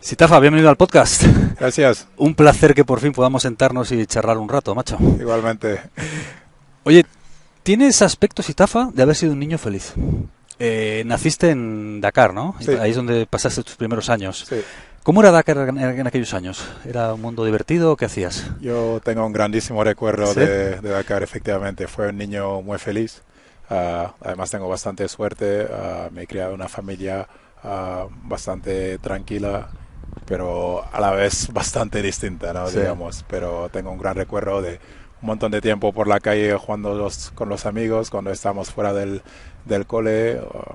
[0.00, 1.24] Sitafa, bienvenido al podcast.
[1.58, 2.08] Gracias.
[2.16, 4.96] Un placer que por fin podamos sentarnos y charlar un rato, macho.
[5.20, 5.80] Igualmente.
[6.84, 7.04] Oye,
[7.62, 9.92] tienes aspecto, Sitafa, de haber sido un niño feliz.
[10.58, 12.54] Eh, naciste en Dakar, ¿no?
[12.60, 12.72] Sí.
[12.72, 14.46] Ahí es donde pasaste tus primeros años.
[14.48, 14.62] Sí.
[15.02, 16.66] ¿Cómo era Dakar en, en aquellos años?
[16.86, 17.96] ¿Era un mundo divertido?
[17.96, 18.46] ¿Qué hacías?
[18.60, 20.40] Yo tengo un grandísimo recuerdo ¿Sí?
[20.40, 21.86] de, de Dakar, efectivamente.
[21.88, 23.22] Fue un niño muy feliz.
[23.68, 25.66] Ah, además tengo bastante suerte.
[25.70, 27.28] Ah, me he criado en una familia
[27.62, 29.68] ah, bastante tranquila,
[30.26, 32.66] pero a la vez bastante distinta, ¿no?
[32.68, 32.78] Sí.
[32.78, 33.24] Digamos.
[33.28, 34.80] Pero tengo un gran recuerdo de
[35.22, 38.92] un montón de tiempo por la calle jugando los- con los amigos cuando estábamos fuera
[38.92, 39.22] del,
[39.64, 40.40] del cole.
[40.40, 40.74] ah,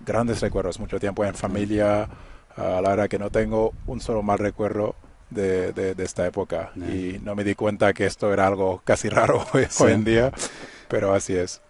[0.00, 2.08] grandes recuerdos, mucho tiempo en familia.
[2.56, 4.94] Ah, la verdad que no tengo un solo mal recuerdo
[5.30, 9.08] de, de- de esta época y no me di cuenta que esto era algo casi
[9.08, 9.84] raro hoy, Sí.
[9.84, 10.32] hoy en día,
[10.88, 11.60] pero así es.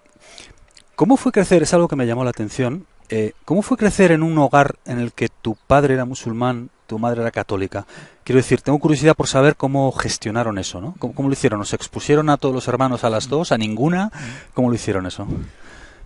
[0.97, 1.63] ¿Cómo fue crecer?
[1.63, 2.87] Es algo que me llamó la atención.
[3.09, 6.99] Eh, ¿Cómo fue crecer en un hogar en el que tu padre era musulmán, tu
[6.99, 7.87] madre era católica?
[8.25, 10.95] Quiero decir, tengo curiosidad por saber cómo gestionaron eso, ¿no?
[10.99, 11.59] ¿Cómo, cómo lo hicieron?
[11.61, 14.11] ¿Nos expusieron a todos los hermanos a las dos, a ninguna?
[14.55, 15.27] ¿Cómo lo hicieron eso?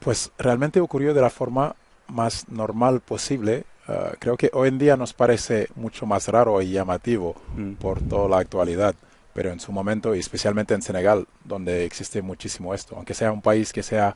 [0.01, 1.75] Pues realmente ocurrió de la forma
[2.09, 3.65] más normal posible.
[3.89, 7.73] Ah, creo que hoy en día nos parece mucho más raro y llamativo Mm.
[7.75, 8.95] por toda la actualidad,
[9.33, 13.41] pero en su momento, y especialmente en Senegal, donde existe muchísimo esto, aunque sea un
[13.43, 14.15] país que sea,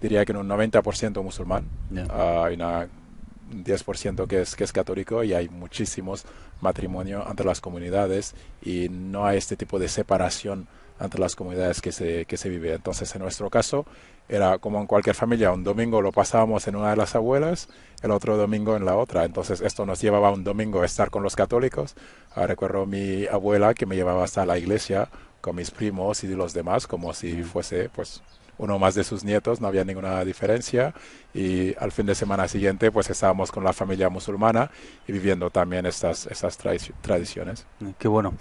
[0.00, 2.06] diría que en un 90% musulmán, Ya.
[2.10, 3.03] Ah, hay una, un
[3.50, 6.24] 10% que es, que es católico y hay muchísimos
[6.60, 10.66] matrimonios entre las comunidades y no hay este tipo de separación
[11.00, 12.72] entre las comunidades que se, que se vive.
[12.72, 13.84] Entonces, en nuestro caso,
[14.28, 17.68] era como en cualquier familia, un domingo lo pasábamos en una de las abuelas,
[18.02, 19.24] el otro domingo en la otra.
[19.24, 21.94] Entonces, esto nos llevaba un domingo a estar con los católicos.
[22.34, 25.08] Ah, recuerdo mi abuela que me llevaba hasta la iglesia
[25.40, 28.22] con mis primos y los demás, como si fuese, pues,
[28.58, 30.94] uno más de sus nietos, no había ninguna diferencia
[31.34, 34.70] y al fin de semana siguiente pues estábamos con la familia musulmana
[35.08, 37.66] y viviendo también estas, estas tradici- tradiciones.
[37.82, 38.34] Eh, Qué bueno.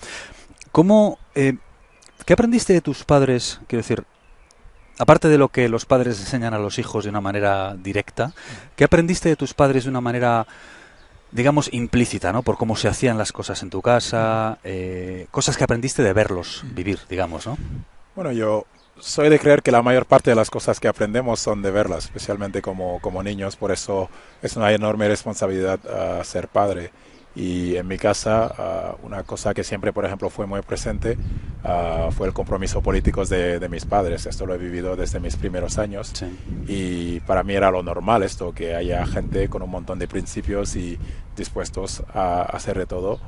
[0.72, 1.58] ¿Cómo, eh,
[2.26, 3.60] ¿Qué aprendiste de tus padres?
[3.68, 4.04] Quiero decir,
[4.98, 8.34] aparte de lo que los padres enseñan a los hijos de una manera directa,
[8.76, 10.46] ¿qué aprendiste de tus padres de una manera,
[11.32, 12.44] digamos, implícita, ¿no?
[12.44, 16.64] Por cómo se hacían las cosas en tu casa, eh, cosas que aprendiste de verlos
[16.74, 17.58] vivir, digamos, ¿no?
[18.16, 18.66] Bueno, yo
[19.00, 22.06] soy de creer que la mayor parte de las cosas que aprendemos son de verlas,
[22.06, 24.10] especialmente como, como niños, por eso
[24.42, 26.92] es una enorme responsabilidad ah, ser padre.
[27.36, 31.18] Y en mi casa, ah, una cosa que siempre, por ejemplo, fue muy presente
[31.64, 34.28] ah, fue el compromiso político de, de mis padres.
[34.28, 36.12] Esto lo he vivido desde mis primeros años.
[36.14, 36.28] Sí.
[36.68, 40.76] Y para mí era lo normal esto, que haya gente con un montón de principios
[40.76, 41.00] y
[41.36, 43.20] dispuestos a hacer de todo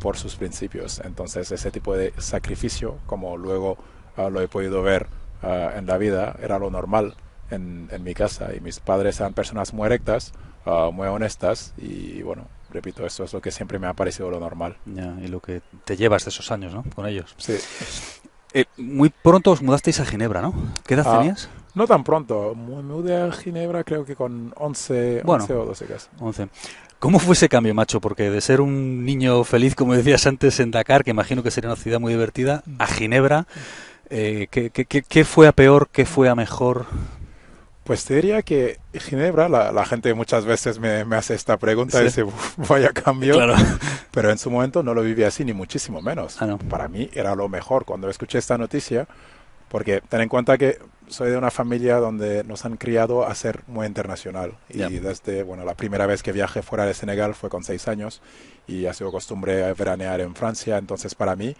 [0.00, 1.00] por sus principios.
[1.04, 3.76] Entonces ese tipo de sacrificio, como luego
[4.16, 5.06] ah, lo he podido ver
[5.42, 7.14] ah, en la vida, era lo normal
[7.50, 8.50] en, en mi casa.
[8.56, 10.32] Y mis padres eran personas muy rectas,
[10.66, 14.40] ah, muy honestas y bueno, repito, esto es lo que siempre me ha parecido lo
[14.40, 14.76] normal.
[14.86, 16.84] Ya, y lo que te llevas de esos años, ¿no?
[16.94, 17.34] Con ellos.
[17.36, 17.56] Sí.
[18.54, 20.54] Eh, muy pronto os mudasteis a Ginebra, ¿no?
[20.86, 21.48] ¿Qué edad tenías?
[21.74, 25.44] No tan pronto, me mudé a Ginebra creo que con 11, Bueno.
[25.44, 26.08] 11 o 12 casi.
[26.18, 26.48] 11.
[26.98, 28.00] ¿Cómo fue ese cambio, macho?
[28.00, 31.70] Porque de ser un niño feliz, como decías antes, en Dakar, que imagino que sería
[31.70, 33.46] una ciudad muy divertida, a Ginebra,
[34.12, 35.88] eh, ¿qué, qué- qué- qué fue a peor?
[35.90, 36.86] ¿Qué fue a mejor?
[37.84, 41.98] Pues te diría que Ginebra, la, la gente muchas veces me, me hace esta pregunta
[41.98, 42.02] Sí.
[42.04, 43.54] y dice, "Uf, vaya cambio, Claro.
[44.12, 46.40] pero en su momento no lo viví así, ni muchísimo menos.
[46.40, 46.58] Ah, no.
[46.58, 49.08] Para mí era lo mejor cuando escuché esta noticia,
[49.68, 53.62] porque ten en cuenta que soy de una familia donde nos han criado a ser
[53.66, 54.52] muy internacional.
[54.68, 54.88] Y Ya.
[54.88, 58.22] desde, bueno, la primera vez que viajé fuera de Senegal fue con seis años
[58.68, 61.56] y ha sido costumbre veranear en Francia, entonces para mí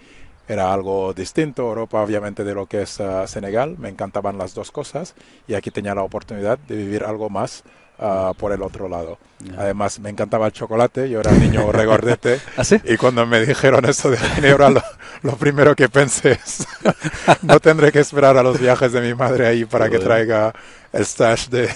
[0.49, 4.71] era algo distinto, Europa obviamente de lo que es ah, Senegal, me encantaban las dos
[4.71, 5.15] cosas
[5.47, 7.63] y aquí tenía la oportunidad de vivir algo más
[7.99, 9.19] ah, por el otro lado.
[9.41, 9.55] Ya.
[9.61, 12.81] Además me encantaba el chocolate, yo era niño regordete ¿Ah, sí?
[12.85, 14.83] y cuando me dijeron eso de Ginebra, lo,
[15.23, 16.67] lo primero que pensé es,
[17.43, 20.53] no tendré que esperar a los viajes de mi madre ahí para que traiga
[20.93, 21.71] el stash de,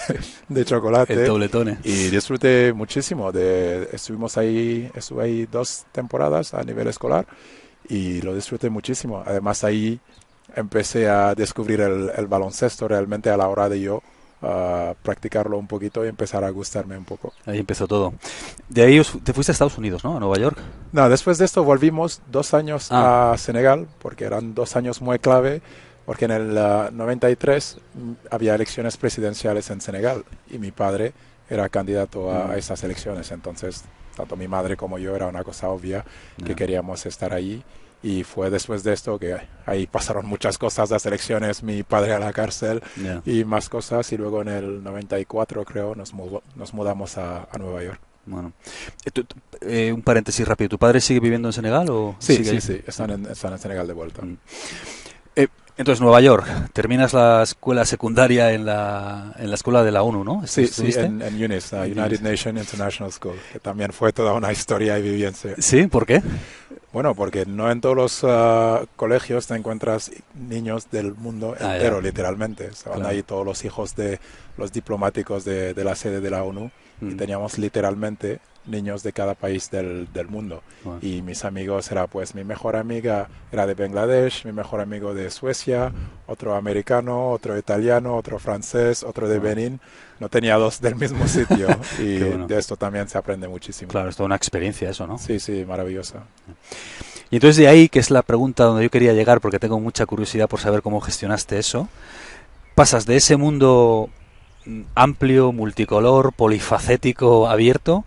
[0.47, 1.13] de chocolate.
[1.13, 1.79] El dobletone.
[1.83, 3.31] Y disfruté muchísimo.
[3.31, 7.25] De, estuvimos ahí, estuve ahí dos temporadas a nivel escolar
[7.89, 9.23] y lo disfruté muchísimo.
[9.25, 9.99] Además ahí
[10.55, 14.01] empecé a descubrir el, el baloncesto realmente a la hora de yo
[14.41, 17.33] ah, practicarlo un poquito y empezar a gustarme un poco.
[17.45, 18.13] Ahí empezó todo.
[18.69, 20.17] De ahí te fuiste a Estados Unidos, ¿no?
[20.17, 20.57] A Nueva York.
[20.91, 23.31] No, después de esto volvimos dos años Ah.
[23.33, 25.61] a Senegal, porque eran dos años muy clave,
[26.05, 31.13] porque en el ah, 93 mm, había elecciones presidenciales en Senegal y mi padre
[31.49, 32.51] era candidato a, Mm.
[32.51, 33.83] a esas elecciones, entonces
[34.17, 36.03] tanto mi madre como yo era una cosa obvia
[36.45, 37.63] que queríamos estar ahí
[38.03, 42.19] y fue después de esto que ahí pasaron muchas cosas, las elecciones, mi padre a
[42.19, 42.81] la cárcel
[43.25, 47.57] y más cosas y luego en el 94 creo nos, mu- nos mudamos a, a
[47.57, 47.99] Nueva York.
[48.27, 48.51] Bueno,
[49.61, 50.69] eh, un paréntesis rápido.
[50.69, 53.87] ¿Tu padre sigue viviendo en Senegal o sí, sí, sí, están en, están en Senegal
[53.87, 54.21] de vuelta.
[54.21, 54.37] Mm.
[55.77, 60.23] Entonces, Nueva York, terminas la escuela secundaria en la, en la escuela de la ONU,
[60.23, 60.47] ¿no?
[60.47, 64.97] Sí, sí, en, en UNIS, United Nations International School, que también fue toda una historia
[64.97, 65.53] y vivencia.
[65.59, 66.23] Sí, ¿por qué?
[66.91, 72.01] Bueno, porque no en todos los ah, colegios te encuentras niños del mundo ah, entero,
[72.01, 72.65] literalmente.
[72.65, 74.19] Estaban ahí todos los hijos de
[74.57, 76.71] los diplomáticos de, de la sede de la ONU
[77.01, 77.17] y mm.
[77.17, 80.61] teníamos literalmente niños de cada país del, del mundo.
[81.01, 85.29] Y mis amigos era pues mi mejor amiga era de Bangladesh, mi mejor amigo de
[85.29, 85.91] Suecia,
[86.27, 89.79] otro americano, otro italiano, otro francés, otro de Benín.
[90.19, 91.67] No tenía dos del mismo sitio
[91.99, 93.91] y de esto también se aprende muchísimo.
[93.91, 95.17] Claro, es toda una experiencia eso, ¿no?
[95.17, 96.23] Sí, sí, maravillosa.
[97.29, 100.05] Y entonces de ahí, que es la pregunta donde yo quería llegar, porque tengo mucha
[100.05, 101.89] curiosidad por saber cómo gestionaste eso,
[102.73, 104.09] pasas de ese mundo
[104.65, 108.05] mm, amplio, multicolor, polifacético, abierto,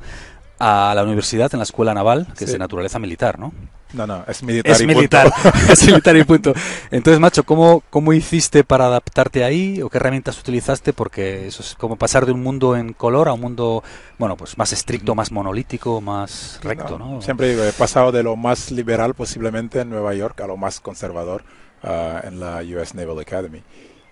[0.61, 3.53] a la universidad en la escuela naval, que es de naturaleza militar, ¿no?
[3.95, 4.73] No, no, es militar.
[4.73, 5.33] Es y militar,
[5.71, 6.53] es militar y punto.
[6.91, 10.93] Entonces, macho, ¿cómo, ¿cómo hiciste para adaptarte ahí o qué herramientas utilizaste?
[10.93, 13.83] Porque eso es como pasar de un mundo en color a un mundo,
[14.19, 17.23] bueno, pues más estricto, más monolítico, más recto, ¿no?
[17.23, 20.79] Siempre digo, he pasado de lo más liberal posiblemente en Nueva York a lo más
[20.81, 21.43] conservador
[21.83, 23.63] ah, en la US Naval Academy.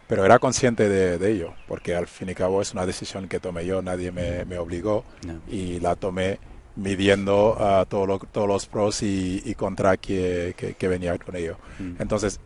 [0.08, 3.66] Pero era consciente de, ello, porque al fin y cabo es una decisión que tomé
[3.66, 5.05] yo, nadie me, me obligó
[5.46, 6.38] y la tomé
[6.76, 11.58] midiendo uh, todo todos los pros y, y contra que, que, venía con ello.
[11.78, 12.00] Mm.
[12.00, 12.40] Entonces,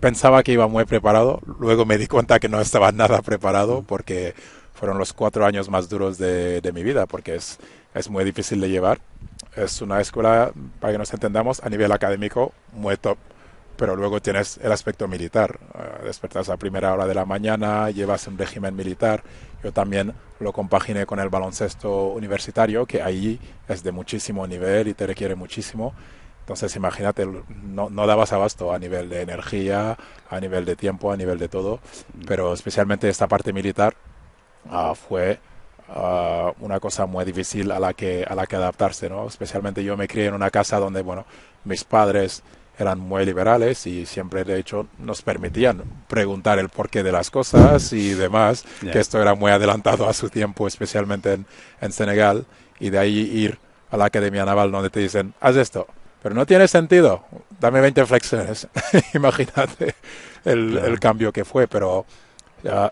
[0.00, 3.84] pensaba que iba muy preparado, luego me di cuenta que no estaba nada preparado mm.
[3.84, 4.34] porque
[4.74, 7.58] fueron los cuatro años más duros de, de mi vida, porque es,
[7.94, 9.00] es muy difícil de llevar.
[9.56, 13.16] Es una escuela, para que nos entendamos, a nivel académico muy top
[13.78, 15.58] pero luego tienes el aspecto militar.
[15.72, 19.22] Uh, despertas a primera hora de la mañana, llevas un régimen militar.
[19.62, 24.94] Yo también lo compaginé con el baloncesto universitario, que ahí es de muchísimo nivel y
[24.94, 25.94] te requiere muchísimo.
[26.40, 27.24] Entonces, imagínate,
[27.62, 29.96] no, no dabas abasto a nivel de energía,
[30.28, 31.78] a nivel de tiempo, a nivel de todo,
[32.26, 33.94] pero especialmente esta parte militar
[34.72, 35.38] uh, fue
[35.88, 39.26] uh, una cosa muy difícil a la que a la que adaptarse, ¿no?
[39.28, 41.26] Especialmente yo me crié en una casa donde, bueno,
[41.64, 42.42] mis padres
[42.78, 47.92] eran muy liberales y siempre de hecho nos permitían preguntar el porqué de las cosas
[47.92, 51.46] y demás, que esto era muy adelantado a su tiempo, especialmente en,
[51.80, 52.46] en, Senegal,
[52.78, 53.58] y de ahí ir
[53.90, 55.88] a la Academia Naval donde te dicen, haz esto,
[56.22, 57.24] pero no tiene sentido,
[57.58, 58.68] dame 20 flexiones,
[59.14, 59.96] imagínate
[60.44, 62.06] el, el, cambio que fue, pero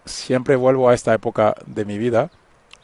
[0.04, 2.30] siempre vuelvo a esta época de mi vida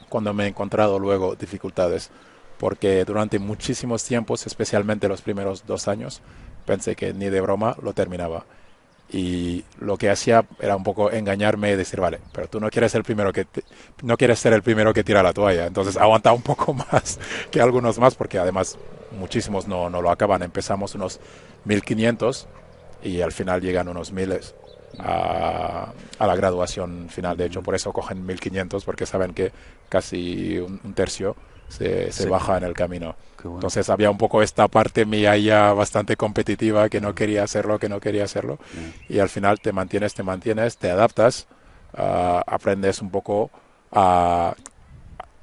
[0.09, 2.11] cuando me he encontrado luego dificultades,
[2.59, 6.21] porque durante muchísimos tiempos, especialmente los primeros dos años,
[6.65, 8.45] pensé que ni de broma lo terminaba.
[9.11, 12.95] Y lo que hacía era un poco engañarme y decir, vale, pero tú no quieres,
[12.95, 13.45] el primero que
[14.01, 15.67] no quieres ser el primero que tira la toalla.
[15.67, 17.19] Entonces aguanta un poco más
[17.51, 18.77] que algunos más, porque además
[19.19, 20.41] muchísimos no, no lo acaban.
[20.41, 21.19] Empezamos unos
[21.65, 22.47] 1500
[23.03, 24.55] y al final llegan unos miles
[24.97, 27.37] a, a, la graduación final.
[27.37, 29.51] De hecho, por eso cogen 1500, porque saben que
[29.89, 31.35] casi un tercio
[31.69, 33.15] se, baja en el camino.
[33.43, 37.89] Entonces había un poco esta parte mía ya bastante competitiva que no quería hacerlo, que
[37.89, 38.57] no quería hacerlo.
[39.09, 41.47] Y al final te mantienes, te mantienes, te adaptas,
[41.93, 43.51] ah, aprendes un poco
[43.91, 44.55] a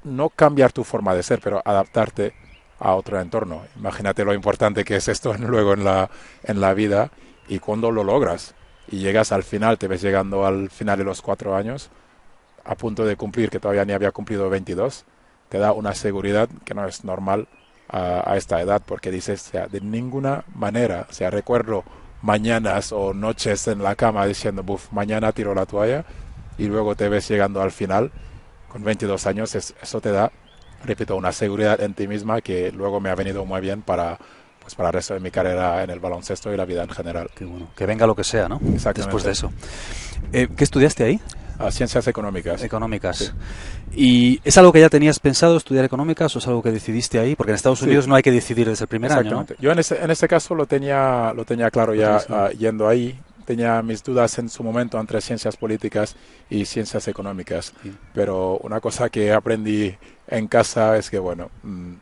[0.03, 2.33] no cambiar tu forma de ser, pero adaptarte
[2.79, 3.63] a otro entorno.
[3.77, 6.09] Imagínate lo importante que es esto luego en la,
[6.43, 7.11] en la vida
[7.47, 8.55] y cuando lo logras
[8.87, 11.89] y llegas al final, te ves llegando al final de los cuatro años,
[12.65, 15.05] a punto de cumplir, que todavía ni había cumplido 22,
[15.51, 17.49] te da una seguridad que no es normal
[17.89, 21.83] a, esta edad, porque dices, sea, de ninguna manera, o sea, recuerdo
[22.21, 26.05] mañanas o noches en la cama diciendo, buf, mañana tiro la toalla
[26.57, 28.11] y luego te ves llegando al final
[28.69, 30.31] con 22 años, eso te da,
[30.85, 34.17] repito, una seguridad en ti misma que luego me ha venido muy bien para
[34.61, 37.31] pues para el resto de mi carrera en el baloncesto y la vida en general.
[37.35, 37.67] Qué bueno.
[37.75, 38.59] Que venga lo que sea, ¿no?
[38.61, 39.51] Después de eso.
[40.31, 41.19] Eh, ¿Qué estudiaste ahí?
[41.69, 42.63] Ciencias económicas.
[42.63, 43.33] Económicas.
[43.93, 47.35] ¿Y es algo que ya tenías pensado estudiar económicas o es algo que decidiste ahí?
[47.35, 49.45] Porque en Estados Unidos no hay que decidir desde el primer año.
[49.59, 53.19] Yo en este, en este caso lo tenía, lo tenía claro ya ah, yendo ahí.
[53.45, 56.15] Tenía mis dudas en su momento entre ciencias políticas
[56.49, 57.73] y ciencias económicas.
[58.13, 59.93] Pero una cosa que aprendí
[60.27, 61.93] en casa es que, bueno, mm,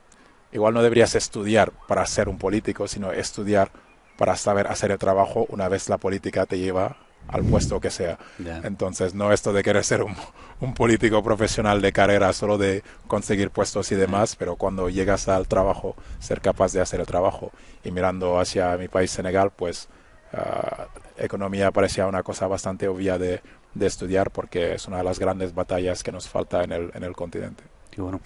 [0.51, 3.71] igual no deberías estudiar para ser un político, sino estudiar
[4.17, 6.97] para saber hacer el trabajo una vez la política te lleva
[7.27, 8.17] al puesto que sea.
[8.63, 10.15] Entonces, no esto de querer ser un,
[10.61, 15.47] un, político profesional de carrera, solo de conseguir puestos y demás, pero cuando llegas al
[15.47, 17.51] trabajo, ser capaz de hacer el trabajo.
[17.83, 19.89] Y mirando hacia mi país, Senegal, pues
[20.33, 23.41] uh, economía parecía una cosa bastante obvia de,
[23.73, 27.03] de, estudiar porque es una de las grandes batallas que nos falta en el, en
[27.03, 27.63] el continente.
[27.95, 28.21] Y bueno.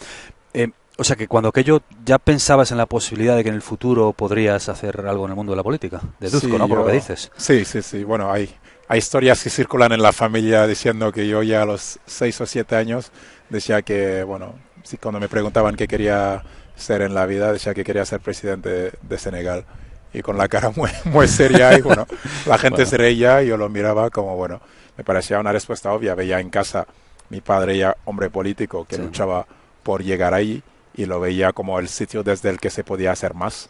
[0.53, 3.61] Eh, O sea que cuando aquello ya pensabas en la posibilidad de que en el
[3.63, 5.99] futuro podrías hacer algo en el mundo de la política.
[6.19, 6.67] Deduzco, Sí, ¿no?
[6.67, 7.31] Por lo yo- que dices.
[7.35, 8.03] Sí, sí, sí.
[8.03, 8.47] Bueno, hay,
[8.87, 12.45] hay historias que circulan en la familia diciendo que yo ya a los seis o
[12.45, 13.11] siete años
[13.49, 16.43] decía que, bueno, sí, cuando me preguntaban qué quería
[16.75, 19.65] ser en la vida, decía que quería ser presidente de, de Senegal.
[20.13, 22.05] Y con la cara muy, muy seria y bueno,
[22.45, 22.89] la gente Bueno.
[22.89, 24.61] se reía y yo lo miraba como, bueno,
[24.97, 26.13] me parecía una respuesta obvia.
[26.15, 26.85] Veía en casa
[27.29, 29.01] mi padre ya hombre político que Sí.
[29.01, 29.47] luchaba
[29.81, 30.61] por llegar ahí
[30.95, 33.69] y lo veía como el sitio desde el que se podía hacer más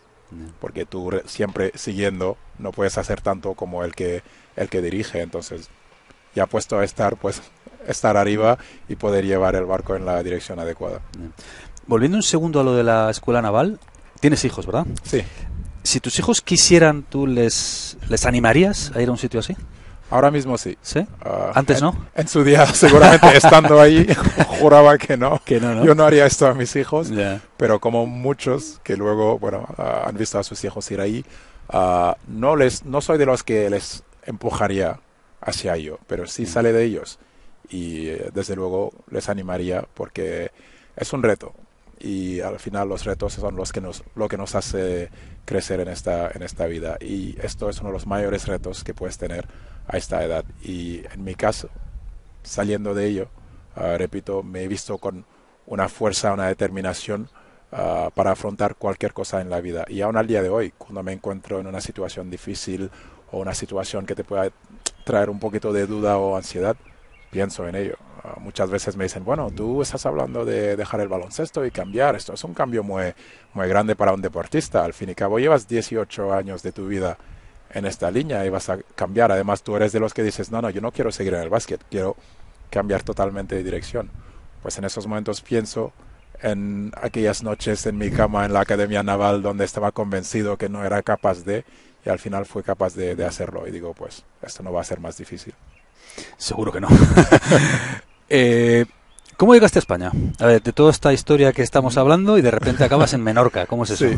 [0.59, 4.23] porque tú re- siempre siguiendo no puedes hacer tanto como el que
[4.55, 5.69] el que dirige entonces
[6.35, 7.41] ya puesto a estar pues
[7.87, 11.01] estar arriba y poder llevar el barco en la dirección adecuada
[11.85, 13.77] Volviendo un segundo a lo de la escuela naval,
[14.21, 14.85] tienes hijos, ¿verdad?
[15.03, 15.21] sí
[15.83, 19.53] Si tus hijos quisieran, ¿tú les, les animarías a ir a un sitio así?
[20.13, 21.05] Ahora mismo sí ¿Sí?
[21.23, 22.05] Ah, Antes en- no.
[22.15, 24.05] en su día seguramente estando ahí
[24.59, 27.09] juraba que no Que no, yo no haría esto a mis hijos
[27.57, 31.25] pero como muchos que luego bueno ah, han visto a sus hijos ir ahí
[31.69, 34.99] ah, no les no soy de los que les empujaría
[35.41, 36.47] hacia ello pero sí Mm.
[36.47, 37.19] sale de ellos
[37.69, 40.51] y eh, desde luego les animaría porque
[40.95, 41.53] es un reto
[42.03, 45.09] y al final los retos son los que nos lo que nos hace
[45.45, 46.97] crecer en esta en esta vida.
[46.99, 49.47] Y esto es uno de los mayores retos que puedes tener
[49.87, 50.43] a esta edad.
[50.61, 51.69] Y en mi caso
[52.43, 53.29] saliendo de ello
[53.75, 55.25] ah, repito me he visto con
[55.65, 57.29] una fuerza una determinación
[57.71, 59.85] ah, para afrontar cualquier cosa en la vida.
[59.87, 62.91] Y aún al día de hoy cuando me encuentro en una situación difícil
[63.31, 64.51] o una situación que te pueda
[65.05, 66.75] traer un poquito de duda o ansiedad
[67.31, 67.97] pienso en ello.
[68.25, 72.15] Ah, muchas veces me dicen, bueno, tú estás hablando de dejar el baloncesto y cambiar.
[72.15, 73.13] Esto es un cambio muy,
[73.53, 74.85] muy grande para un deportista.
[74.85, 77.17] Al fin y cabo, llevas 18 años de tu vida
[77.71, 79.33] en esta línea y vas a cambiar.
[79.33, 81.49] Además, tú eres de los que dices, no, no, yo no quiero seguir en el
[81.49, 82.15] básquet, quiero
[82.69, 84.09] cambiar totalmente de dirección.
[84.61, 85.91] Pues en esos momentos pienso
[86.41, 90.85] en aquellas noches en mi cama en la Academia Naval donde estaba convencido que no
[90.85, 91.63] era capaz de
[92.05, 94.85] y al final fui capaz de, de hacerlo y digo, pues esto no va a
[94.85, 95.53] ser más difícil.
[96.37, 96.87] Seguro que no.
[98.29, 98.85] Eh,
[99.37, 100.11] ¿Cómo llegaste a España?
[100.39, 103.65] A ver, de toda esta historia que estamos hablando y de repente acabas en Menorca.
[103.65, 104.07] ¿Cómo es eso?
[104.07, 104.17] Sí.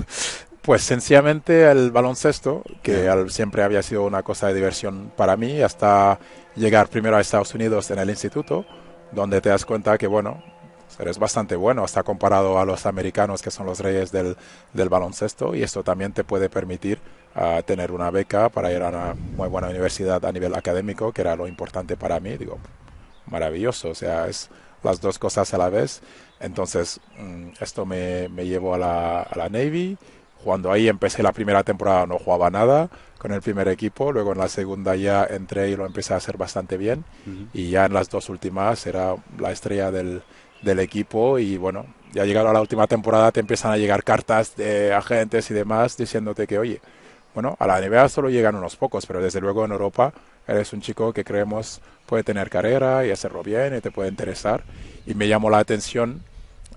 [0.61, 5.61] Pues sencillamente el baloncesto, que al- siempre había sido una cosa de diversión para mí,
[5.61, 6.19] hasta
[6.55, 8.65] llegar primero a Estados Unidos en el instituto,
[9.11, 10.43] donde te das cuenta que, bueno,
[10.99, 14.35] eres bastante bueno, hasta comparado a los americanos que son los reyes del,
[14.73, 16.99] del baloncesto, y esto también te puede permitir
[17.35, 21.21] ah, tener una beca para ir a una muy buena universidad a nivel académico, que
[21.21, 22.37] era lo importante para mí.
[22.37, 22.57] Digo,
[23.27, 24.49] maravilloso, o sea, es
[24.83, 26.01] las dos cosas a la vez.
[26.39, 29.97] Entonces, mm, esto me, me llevó a la, a la Navy.
[30.43, 34.37] Cuando ahí empecé la primera temporada no jugaba nada con el primer equipo, luego en
[34.37, 37.03] la segunda ya entré y lo empecé a hacer bastante bien
[37.55, 40.21] y ya en las dos últimas era la estrella del,
[40.61, 44.55] del equipo y bueno, ya llegado a la última temporada te empiezan a llegar cartas
[44.55, 46.81] de agentes y demás diciéndote que oye,
[47.35, 50.13] bueno, a la NBA solo llegan unos pocos, pero desde luego en Europa
[50.47, 54.63] eres un chico que creemos puede tener carrera y hacerlo bien y te puede interesar
[55.05, 56.21] y me llamó la atención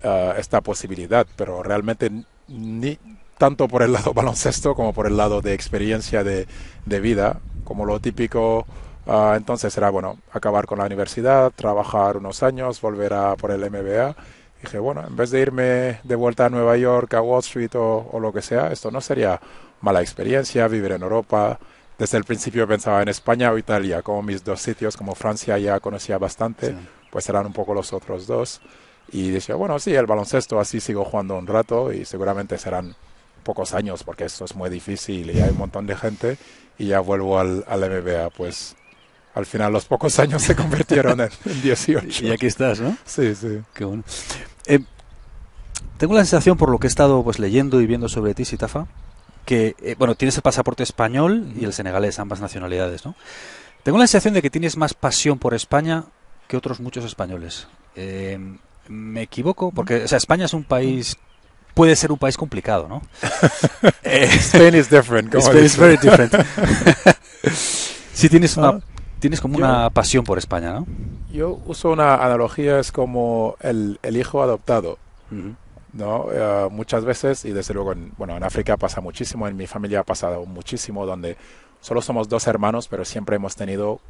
[0.02, 2.10] ah, esta posibilidad, pero realmente
[2.48, 2.98] ni
[3.38, 6.48] tanto por el lado baloncesto como por el lado de experiencia de,
[6.86, 8.66] de vida, como lo típico
[9.06, 13.70] ah, entonces era bueno, acabar con la universidad, trabajar unos años, volver a por el
[13.70, 14.16] MBA.
[14.60, 18.08] Dije, bueno, en vez de irme de vuelta a Nueva York, a Wall Street o,
[18.10, 19.40] o lo que sea, esto no sería
[19.80, 21.58] mala experiencia, vivir en Europa.
[21.98, 25.80] Desde el principio pensaba en España o Italia, como mis dos sitios, como Francia ya
[25.80, 26.76] conocía bastante, Sí.
[27.10, 28.60] pues eran un poco los otros dos.
[29.10, 32.94] Y decía, bueno, sí, el baloncesto, así sigo jugando un rato y seguramente serán
[33.42, 36.36] pocos años porque esto es muy difícil y hay un montón de gente
[36.78, 38.30] y ya vuelvo al, al MBA.
[38.36, 38.76] Pues
[39.34, 42.26] al final los pocos años se convirtieron en, en 18.
[42.26, 42.96] Y aquí estás, ¿no?
[43.06, 43.60] Sí, sí.
[43.72, 44.04] Qué bueno.
[44.66, 44.80] Eh,
[45.96, 48.86] tengo la sensación, por lo que he estado pues leyendo y viendo sobre ti, Sitafa,
[49.48, 53.14] que, eh, bueno, tienes el pasaporte español y el senegalés, ambas nacionalidades, ¿no?
[53.82, 56.04] Tengo la sensación de que tienes más pasión por España
[56.48, 57.66] que otros muchos españoles.
[57.96, 58.38] Eh,
[58.88, 59.72] ¿Me equivoco?
[59.72, 61.16] Porque, o sea, España es un país...
[61.72, 63.00] Puede ser un país complicado, ¿no?
[64.02, 65.34] Eh, Spain is different.
[65.34, 66.34] Spain is very different.
[68.12, 68.80] sí, tienes, una, Ah,
[69.18, 70.86] tienes como yo- una pasión por España, ¿no?
[71.32, 74.98] Yo uso una analogía, es como el, el hijo adoptado.
[75.30, 75.54] Ujú.
[75.92, 76.26] ¿No?
[76.32, 80.00] Eh, muchas veces, y desde luego, en, bueno, en África pasa muchísimo, en mi familia
[80.00, 81.36] ha pasado muchísimo, donde
[81.80, 84.00] solo somos dos hermanos, pero siempre hemos tenido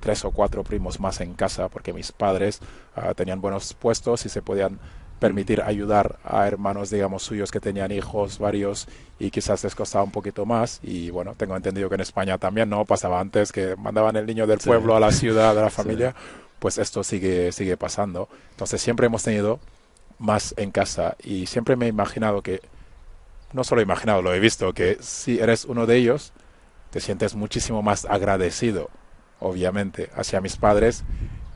[0.00, 2.60] tres o cuatro primos más en casa, porque mis padres
[2.94, 4.78] ah, tenían buenos puestos y se podían
[5.18, 8.86] permitir ayudar a hermanos, digamos, suyos que tenían hijos varios
[9.18, 10.78] y quizás les costaba un poquito más.
[10.82, 12.84] Y bueno, tengo entendido que en España también, ¿no?
[12.84, 14.68] Pasaba antes que mandaban el niño del Sí.
[14.68, 15.76] pueblo a la ciudad, a la Sí.
[15.76, 16.14] familia,
[16.58, 18.28] pues esto sigue, sigue pasando.
[18.50, 19.58] Entonces siempre hemos tenido
[20.18, 22.60] más en casa y siempre me he imaginado que,
[23.52, 26.32] no solo he imaginado, lo he visto, que si eres uno de ellos,
[26.90, 28.90] te sientes muchísimo más agradecido,
[29.40, 31.04] obviamente, hacia mis padres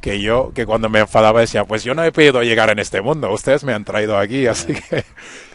[0.01, 3.01] que yo, que cuando me enfadaba decía, pues yo no he podido llegar en este
[3.01, 5.05] mundo, ustedes me han traído aquí, así que...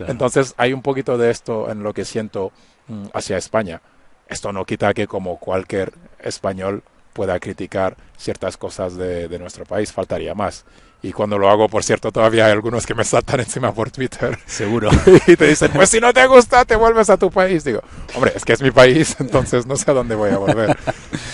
[0.08, 2.52] Entonces hay un poquito de esto en lo que siento
[2.88, 3.82] mm, hacia España.
[4.28, 6.84] Esto no quita que como cualquier español
[7.14, 10.66] pueda criticar ciertas cosas de, de nuestro país, faltaría más.
[11.06, 14.40] Y cuando lo hago, por cierto, todavía hay algunos que me saltan encima por Twitter.
[14.48, 14.90] Seguro.
[15.28, 17.64] y te dicen, pues si no te gusta, te vuelves a tu país.
[17.64, 17.82] Digo,
[18.16, 20.76] hombre, es que es mi país, entonces no sé a dónde voy a volver.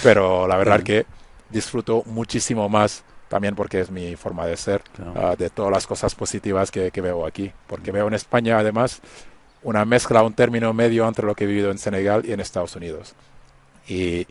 [0.04, 1.06] Pero la verdad que
[1.50, 6.16] disfruto muchísimo más también porque es mi forma de ser, uh, de todas las cosas
[6.16, 7.54] positivas que, que, veo aquí.
[7.68, 9.00] Porque veo en España, además,
[9.64, 12.76] una mezcla, un término medio entre lo que he vivido en Senegal y en Estados
[12.76, 13.16] Unidos.
[13.88, 14.28] Y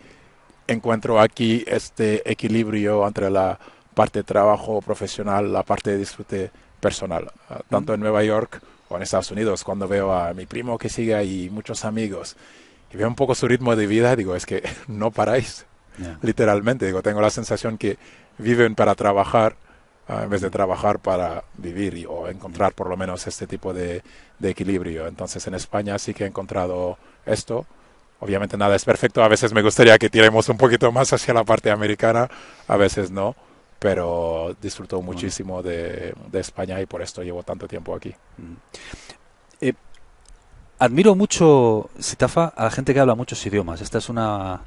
[0.67, 3.59] encuentro aquí este equilibrio entre la
[3.95, 8.97] parte de trabajo profesional, la parte de disfrute personal, uh, tanto en Nueva York o
[8.97, 12.37] en Estados Unidos, cuando veo a mi primo que sigue ahí, muchos amigos,
[12.93, 15.67] y veo un poco su ritmo de vida, digo, es que no paráis,
[15.99, 16.19] yeah.
[16.23, 17.99] literalmente, digo, tengo la sensación que
[18.39, 19.57] viven para trabajar
[20.09, 23.73] uh, en vez de trabajar para vivir y, o encontrar por lo menos este tipo
[23.73, 24.03] de,
[24.39, 25.07] de, equilibrio.
[25.07, 27.67] Entonces en España sí que he encontrado esto.
[28.19, 31.43] Obviamente nada es perfecto, a veces me gustaría que tiremos un poquito más hacia la
[31.43, 32.29] parte americana,
[32.69, 33.35] a veces no,
[33.81, 38.15] pero disfruto muchísimo de, de España y por esto llevo tanto tiempo aquí.
[39.63, 39.73] Eh,
[40.79, 43.81] admiro mucho, Sitafa, a la gente que habla muchos idiomas.
[43.81, 44.61] Esta es una.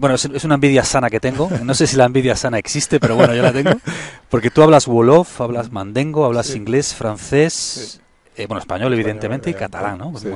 [0.00, 1.48] Bueno, es, una envidia sana que tengo.
[1.62, 3.70] No sé si la envidia sana existe, pero bueno, yo la tengo.
[4.28, 6.56] Porque tú hablas Wolof, hablas Mandengo, hablas sí.
[6.58, 8.00] inglés, francés, sí.
[8.42, 10.12] eh, bueno, español, evidentemente, y catalán, ¿no?
[10.18, 10.28] Sí,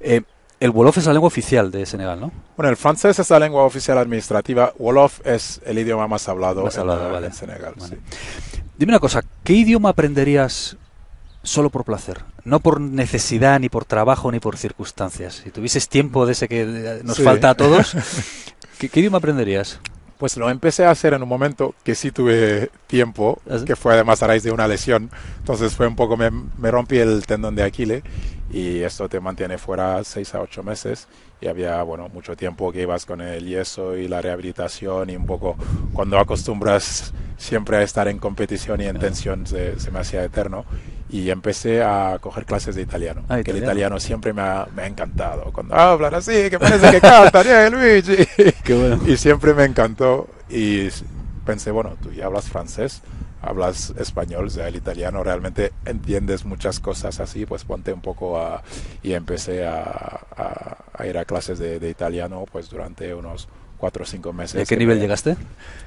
[0.00, 0.22] eh,
[0.64, 2.32] el Wolof es la lengua oficial de Senegal, ¿no?
[2.56, 4.72] Bueno, el francés es la lengua oficial administrativa.
[4.78, 7.26] Wolof es el idioma más hablado, más hablado en, vale.
[7.26, 7.74] en, Senegal.
[7.76, 7.98] Vale.
[8.78, 10.78] Dime una cosa, ¿qué idioma aprenderías
[11.42, 15.42] solo por placer, no por necesidad, ni por trabajo, ni por circunstancias.
[15.44, 17.22] Si tuvieses tiempo de ese que nos sí.
[17.22, 17.94] falta a todos,
[18.78, 19.80] ¿qué, ¿qué, idioma aprenderías?
[20.24, 24.22] Pues lo empecé a hacer en un momento que sí tuve tiempo, que fue además
[24.22, 25.10] a raíz de una lesión.
[25.40, 28.02] Entonces fue un poco, me, me rompí el tendón de Aquiles
[28.50, 31.08] y esto te mantiene fuera seis a ocho meses.
[31.42, 35.26] Y había bueno mucho tiempo que ibas con el yeso y la rehabilitación y un
[35.26, 35.56] poco
[35.92, 40.64] cuando acostumbras siempre a estar en competición y en tensión se, se me hacía eterno
[41.10, 44.00] y empecé a coger clases de italiano ah, que el italiano.
[44.00, 45.52] siempre me ha, me ha, encantado.
[45.52, 48.26] Cuando hablan así que parece que cantan eh, Luigi.
[48.64, 49.00] Qué bueno.
[49.06, 50.88] y siempre me encantó y
[51.44, 53.02] pensé bueno tú ya hablas francés
[53.44, 58.38] hablas español, o sea, el italiano realmente entiendes muchas cosas así, pues ponte un poco
[58.38, 58.62] a...
[59.02, 59.82] y empecé a,
[60.36, 63.48] a, a ir a clases de, de, italiano pues durante unos
[63.84, 64.58] cuatro o cinco meses.
[64.58, 65.36] ¿Y a qué nivel me, llegaste?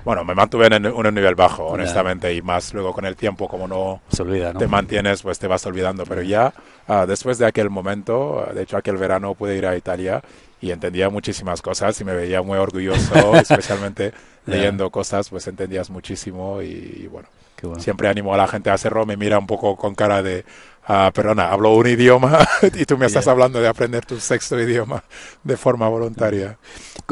[0.05, 3.67] Bueno, me mantuve en un nivel bajo, honestamente, y más luego con el tiempo, como
[3.67, 4.59] no, Se olvida, ¿no?
[4.59, 6.53] te mantienes, pues te vas olvidando, pero ya
[6.87, 10.21] uh, después de aquel momento, de hecho aquel verano pude ir a Italia
[10.61, 14.13] y entendía muchísimas cosas y me veía muy orgulloso, especialmente
[14.45, 14.91] leyendo yeah.
[14.91, 17.27] cosas, pues entendías muchísimo y, y bueno.
[17.61, 17.81] Bueno.
[17.81, 20.45] Siempre animo a la gente a hacerlo, me mira un poco con cara de,
[20.87, 22.39] uh, perdona, hablo un idioma
[22.73, 23.33] y tú me estás yeah.
[23.33, 25.03] hablando de aprender tu sexto idioma
[25.43, 26.57] de forma voluntaria.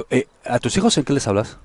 [0.10, 1.58] Eh, ¿A tus hijos en qué les hablas?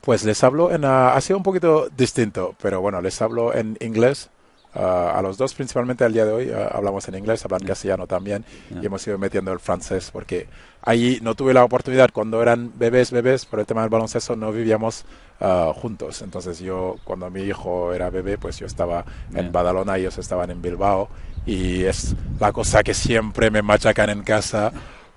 [0.00, 3.76] Pues les hablo en, uh, ha sido un poquito distinto, pero bueno, les hablo en
[3.80, 4.30] inglés.
[4.72, 7.70] Uh, a los dos principalmente al día de hoy hablamos en inglés, hablan yeah.
[7.70, 8.44] castellano también
[8.80, 10.46] y hemos ido metiendo el francés porque
[10.80, 14.52] ahí no tuve la oportunidad cuando eran bebés, bebés, por el tema del baloncesto no
[14.52, 15.06] vivíamos
[15.40, 16.22] uh, juntos.
[16.22, 20.50] Entonces yo, cuando mi hijo era bebé, pues yo estaba en Badalona y ellos estaban
[20.50, 21.08] en Bilbao.
[21.46, 24.72] Y es la cosa que siempre me machacan en casa.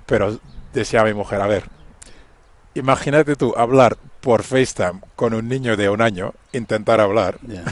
[0.06, 0.40] Pero
[0.74, 1.64] decía a mi mujer, a ver,
[2.74, 7.66] imagínate tú hablar por FaceTime con un niño de un año, intentar hablar, yeah.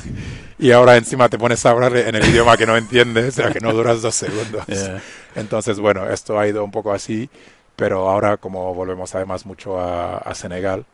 [0.60, 3.52] y ahora encima te pones a hablar en el idioma que no entiendes, o sea
[3.52, 4.66] que no duras dos segundos.
[4.68, 5.02] Yeah.
[5.36, 7.30] Entonces, bueno, esto ha ido un poco así,
[7.78, 10.86] pero ahora como volvemos además mucho a, a Senegal,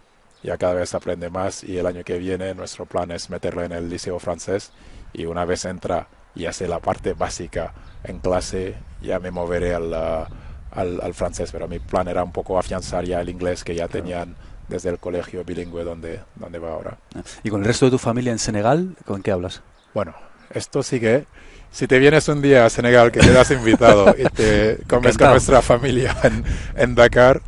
[0.44, 3.72] ya cada vez aprende más y el año que viene nuestro plan es meterlo en
[3.72, 4.72] el liceo francés
[5.14, 7.74] y una vez entra y hace la parte básica
[8.04, 10.26] en clase ya me moveré al, uh,
[10.72, 13.88] al, al, francés, pero mi plan era un poco afianzar ya el inglés que ya
[13.88, 14.36] tenían
[14.68, 16.98] desde el colegio bilingüe donde, donde va ahora.
[17.44, 19.62] ¿Y con el resto de tu familia en Senegal, con qué hablas?
[19.94, 20.14] Bueno,
[20.52, 21.26] esto sigue.
[21.72, 25.62] Si te vienes un día a Senegal, que quedas invitado y te comes con nuestra
[25.62, 26.44] familia en,
[26.76, 27.42] en Dakar,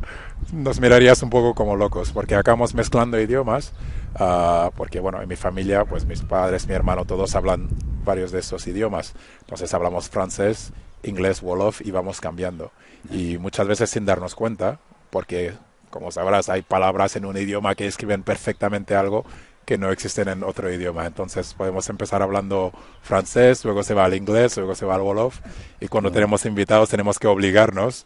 [0.54, 3.74] nos mirarías un poco como locos, porque acabamos mezclando idiomas,
[4.20, 7.70] uh, porque bueno, en mi familia, pues mis padres, mi hermano, todos hablan
[8.04, 9.14] varios de estos idiomas.
[9.42, 10.72] Entonces hablamos francés,
[11.04, 12.72] inglés, wolof y vamos cambiando.
[13.12, 15.54] Y muchas veces sin darnos cuenta, porque
[15.90, 19.26] como sabrás, hay palabras en un idioma que escriben perfectamente algo
[19.66, 21.06] que no existen en otro idioma.
[21.06, 25.40] Entonces podemos empezar hablando francés, luego se va al inglés, luego se va al Wolof.
[25.80, 28.06] Y cuando tenemos invitados tenemos que obligarnos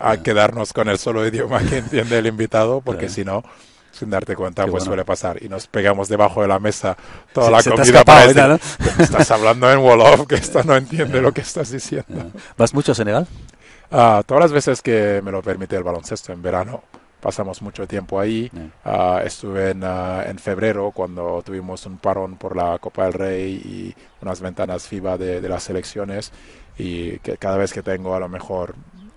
[0.00, 3.42] a quedarnos con el solo idioma que entiende el invitado, porque si no,
[3.90, 5.42] sin darte cuenta, pues suele pasar.
[5.42, 6.96] Y nos pegamos debajo de la mesa
[7.32, 8.60] toda la comida para decir,
[8.98, 12.30] estás hablando en Wolof, que esto no entiende lo que estás diciendo.
[12.56, 13.26] ¿Vas mucho a Senegal?
[13.90, 16.82] Ah, todas las veces que me lo permite el baloncesto en verano
[17.20, 18.50] pasamos mucho tiempo ahí.
[18.84, 23.94] Ah, estuve ah, en, febrero cuando tuvimos un parón por la Copa del Rey y
[24.22, 26.32] unas ventanas FIBA de, las selecciones
[26.78, 28.74] y que cada vez que tengo a lo mejor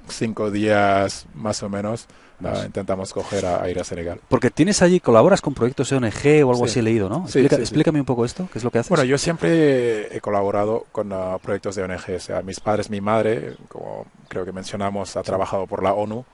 [0.07, 2.07] cinco días más o menos
[2.43, 4.19] ah, intentamos coger a, ir a Senegal.
[4.27, 7.25] Porque tienes allí, colaboras con proyectos de ONG o algo así he leído, ¿no?
[7.33, 8.89] explícame un poco esto, ¿qué es lo que haces?
[8.89, 13.55] Bueno, yo siempre he colaborado con proyectos de ONG, o sea, mis padres, mi madre,
[13.67, 16.25] como creo que mencionamos, ha trabajado por la ONU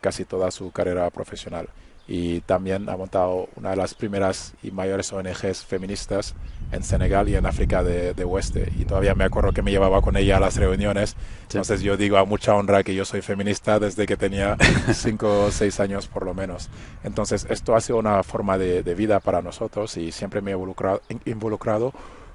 [0.00, 1.68] casi toda su carrera profesional.
[2.08, 6.34] Y también ha montado una de las primeras y mayores ONGs feministas
[6.72, 8.72] en Senegal y en África de, Oeste.
[8.78, 11.16] Y todavía me acuerdo que me llevaba con ella a las reuniones.
[11.42, 14.56] Entonces yo digo a mucha honra que yo soy feminista desde que tenía
[14.92, 16.70] 5 o 6 años por lo menos.
[17.02, 21.00] Entonces esto ha sido una forma de, vida para nosotros y siempre me he involucrado,
[21.24, 21.92] involucrado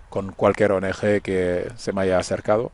[0.09, 2.71] con cualquier ONG que se me haya acercado.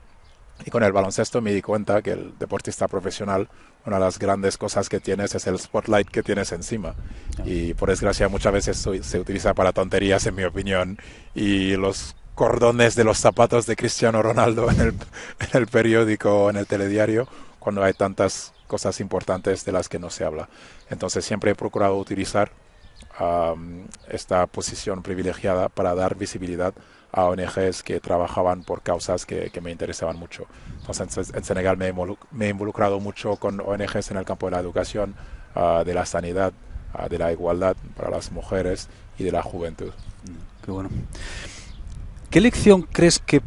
[0.65, 3.49] Y con el baloncesto me di cuenta que el deportista profesional
[3.85, 6.95] una de las grandes cosas que tienes es el spotlight que tienes encima.
[7.45, 10.97] Y por desgracia muchas veces se utiliza para tonterías, en mi opinión.
[11.33, 14.87] Y los cordones de los zapatos de Cristiano Ronaldo en el,
[15.39, 17.27] en el periódico, en el telediario,
[17.59, 20.47] cuando hay tantas cosas importantes de las que no se habla.
[20.89, 22.51] Entonces siempre he procurado utilizar
[24.09, 26.73] esta posición privilegiada para dar visibilidad
[27.11, 30.45] a ONGs que trabajaban por causas que, me interesaban mucho.
[30.79, 35.15] Entonces, en Senegal me he, involucrado mucho con ONGs en el campo de la educación,
[35.55, 36.53] ah, de la sanidad,
[36.93, 39.91] ah, de la igualdad para las mujeres y de la juventud.
[40.63, 40.89] Qué bueno.
[42.29, 43.41] ¿Qué lección crees que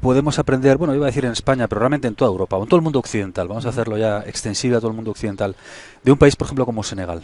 [0.00, 2.68] podemos aprender, bueno, iba a decir en España, pero realmente en toda Europa, o en
[2.68, 5.54] todo el mundo occidental, vamos a hacerlo ya extensible a todo el mundo occidental,
[6.02, 7.22] de un país, por ejemplo, como Senegal?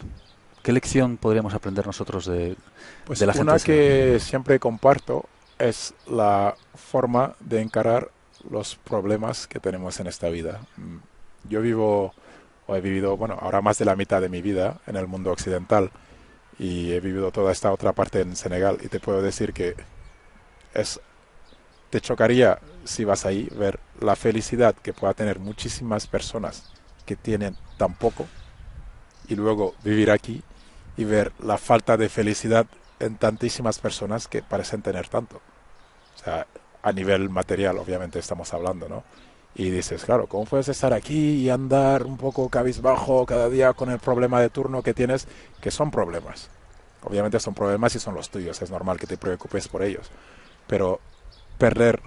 [0.63, 2.57] ¿Qué lección podríamos aprender nosotros de,
[3.05, 3.51] pues de la gente?
[3.51, 5.25] Una que siempre comparto
[5.59, 8.11] es la forma de encarar
[8.51, 10.61] los problemas que tenemos en esta vida.
[10.77, 10.97] Mm,
[11.49, 12.15] yo vivo,
[12.67, 15.31] o he vivido, bueno, ahora más de la mitad de mi vida en el mundo
[15.31, 15.91] occidental
[16.59, 19.75] y he vivido toda esta otra parte en Senegal y te puedo decir que
[20.75, 21.01] es
[21.91, 26.73] te chocaría si vas ahí ver la felicidad que pueda tener muchísimas personas
[27.05, 28.27] que tienen tan poco
[29.29, 30.43] y luego vivir aquí
[30.97, 32.67] y ver la falta de felicidad
[33.01, 35.41] en tantísimas personas que parecen tener tanto.
[36.15, 36.47] O sea,
[36.83, 39.05] a nivel material, obviamente estamos hablando, ¿no?
[39.55, 43.91] Y dices, claro, ¿cómo puedes estar aquí y andar un poco cabizbajo cada día con
[43.91, 45.27] el problema de turno que tienes?
[45.61, 46.51] Que son problemas.
[47.03, 50.11] Obviamente son problemas y son los tuyos, es normal que te preocupes por ellos.
[50.67, 51.01] Pero
[51.57, 52.03] perder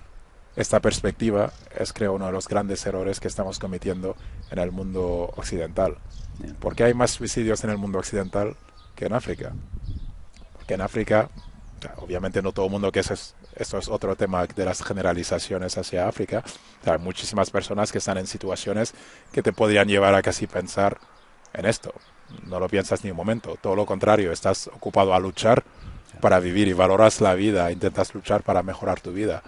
[0.56, 4.16] esta perspectiva es, creo, uno de los grandes errores que estamos cometiendo
[4.52, 5.98] en el mundo occidental.
[6.60, 8.56] Porque hay más suicidios en el mundo occidental
[8.96, 9.54] que en África
[10.70, 11.30] que en África,
[11.98, 15.76] obviamente no todo el mundo que eso es, esto es otro tema de las generalizaciones
[15.80, 16.44] hacia África,
[16.86, 18.94] hay muchísimas personas que están en situaciones
[19.32, 21.00] que te podrían llevar a casi pensar
[21.54, 21.92] en esto.
[22.46, 25.64] No lo piensas ni un momento, todo lo contrario, estás ocupado a luchar
[26.22, 29.42] para vivir y valoras la vida, intentas luchar para mejorar tu vida.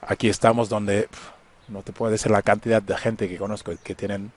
[0.00, 1.08] Aquí estamos donde
[1.68, 4.32] no te puedo decir la cantidad de gente que conozco que tienen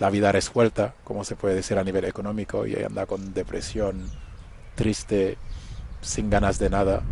[0.00, 4.10] la vida resuelta, como se puede decir a nivel económico, y anda con depresión,
[4.74, 5.36] triste,
[6.00, 7.02] sin ganas de nada.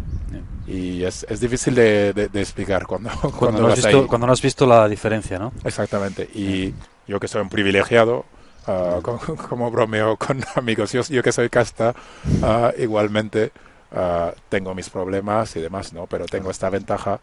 [0.66, 4.42] Y es, es difícil de, de, explicar cuando, cuando, no has visto, cuando no has
[4.42, 5.52] visto la diferencia, ¿no?
[5.64, 6.28] Exactamente.
[6.34, 6.74] Y
[7.06, 8.24] yo que soy un privilegiado,
[8.66, 9.00] ah,
[9.48, 11.94] como, bromeo con amigos, yo, yo que soy casta,
[12.42, 13.52] ah, igualmente
[13.92, 16.06] ah, tengo mis problemas y demás, ¿no?
[16.06, 17.20] Pero tengo esta ventaja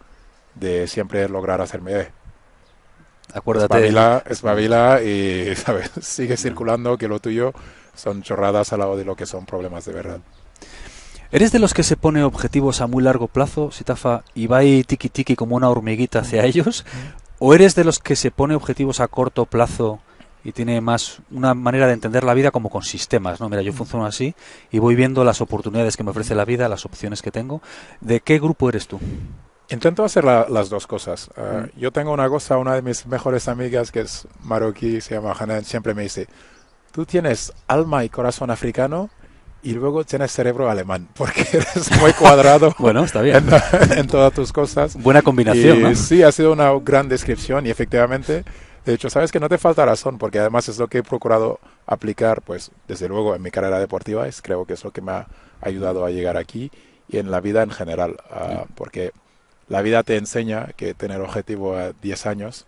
[0.55, 2.09] de siempre lograr hacerme
[3.33, 3.89] Acuérdate.
[4.29, 5.91] Espabila, y ¿sabes?
[6.01, 7.53] sigue circulando que lo tuyo
[7.97, 10.19] son chorradas al lado de lo que son problemas de verdad.
[11.29, 14.83] ¿Eres de los que se pone objetivos a muy largo plazo, Sitafa, y va ahí
[14.85, 16.85] tiki tiki como una hormiguita hacia ellos?
[17.39, 19.99] ¿O eres de los que se pone objetivos a corto plazo
[20.43, 23.49] y tiene más una manera de entender la vida como con sistemas, ¿no?
[23.49, 24.33] Mira, yo funciono así
[24.71, 27.61] y voy viendo las oportunidades que me ofrece la vida, las opciones que tengo.
[27.99, 28.97] ¿De qué grupo eres tú?
[29.69, 31.29] Intento hacer las dos cosas.
[31.35, 35.35] Ah, yo tengo una cosa, una de mis mejores amigas que es marroquí, se llama
[35.37, 36.27] Hanan, siempre me dice,
[36.97, 39.11] tú tienes alma y corazón africano
[39.61, 43.47] y luego tienes cerebro alemán, porque eres muy cuadrado bueno, está bien.
[43.95, 44.99] En, todas tus cosas.
[44.99, 45.95] Buena combinación.
[45.95, 48.43] Sí, ha sido una gran descripción y efectivamente
[48.83, 51.59] De hecho, sabes que no te falta razón, porque además es lo que he procurado
[51.85, 55.11] aplicar, pues, desde luego en mi carrera deportiva, es creo que es lo que me
[55.11, 55.27] ha
[55.61, 56.71] ayudado a llegar aquí
[57.07, 59.11] y en la vida en general, uh, porque
[59.69, 62.65] la vida te enseña que tener objetivo a 10 años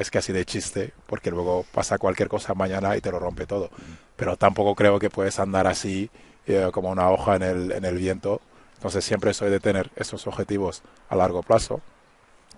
[0.00, 3.70] es casi de chiste, porque luego pasa cualquier cosa mañana y te lo rompe todo.
[4.16, 6.10] Pero tampoco creo que puedes andar así
[6.46, 8.40] eh, como una hoja en el, en el viento.
[8.76, 11.82] Entonces siempre soy de tener esos objetivos a largo plazo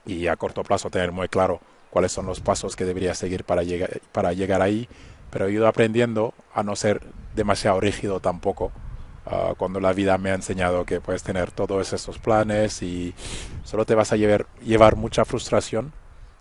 [0.07, 3.65] y a corto plazo tener muy claro cuáles son los pasos que debería seguir para
[3.65, 4.89] llegar, para llegar ahí,
[5.31, 7.03] pero he ido aprendiendo a no ser
[7.35, 8.71] demasiado rígido tampoco.
[9.27, 13.15] Uh, cuando la vida me ha enseñado que puedes tener todos esos planes y
[13.65, 15.93] solo te vas a llevar, llevar mucha frustración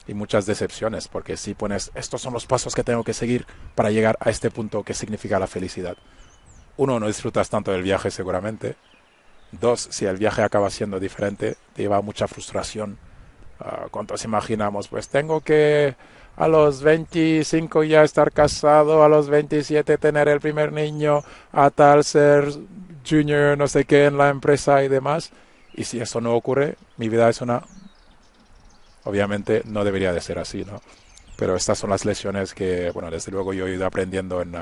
[0.08, 3.92] y muchas decepciones, porque si pones estos son los pasos que tengo que seguir para
[3.92, 5.98] llegar a este punto que significa la felicidad.
[6.78, 8.76] Uno, no disfrutas tanto del viaje seguramente.
[9.52, 12.98] Dos, si el viaje acaba siendo diferente, te lleva mucha frustración
[13.62, 14.88] Uh, ¿Cuántos imaginamos?
[14.88, 15.96] Pues tengo que
[16.36, 22.04] a los 25 ya estar casado, a los 27 tener el primer niño, a tal
[22.04, 22.46] ser
[23.08, 25.32] junior, no sé qué en la empresa y demás.
[25.74, 27.62] Y si eso no ocurre, mi vida es una...
[29.04, 30.82] Obviamente no debería de ser así, ¿no?
[31.38, 34.56] Pero estas son las lecciones que, bueno, desde luego yo he ido aprendiendo en,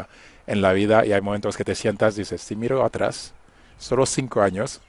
[0.47, 3.33] en la vida y hay momentos que te sientas, dices, si miro atrás,
[3.77, 4.81] solo cinco años,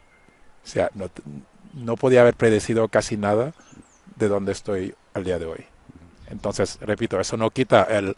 [0.65, 1.11] o sea, no,
[1.75, 3.55] no podía haber predecido casi nada
[4.17, 5.65] de donde estoy al día de hoy.
[6.29, 8.15] Entonces, repito, eso no quita el